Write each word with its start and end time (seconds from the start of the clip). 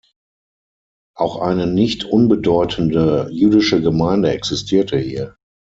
Auch 1.15 1.37
eine 1.39 1.67
nicht 1.67 2.05
unbedeutende 2.05 3.29
jüdische 3.31 3.83
Gemeinde 3.83 4.31
existierte 4.31 4.97
hier. 4.97 5.35